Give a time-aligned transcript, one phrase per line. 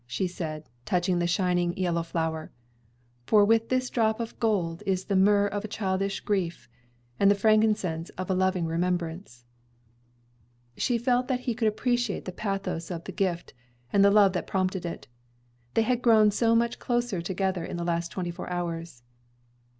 [0.07, 2.51] she said, touching the shining yellow flower;
[3.27, 6.67] "for with this little drop of gold is the myrrh of a childish grief,
[7.19, 9.45] and the frankincense of a loving remembrance."
[10.75, 13.53] She felt that he could appreciate the pathos of the gift,
[13.93, 15.07] and the love that prompted it.
[15.75, 19.03] They had grown so much closer together in the last twenty four hours.